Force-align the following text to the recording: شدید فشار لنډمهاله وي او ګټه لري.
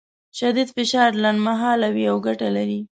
شدید 0.37 0.69
فشار 0.75 1.09
لنډمهاله 1.23 1.87
وي 1.95 2.05
او 2.11 2.17
ګټه 2.27 2.47
لري. 2.57 2.79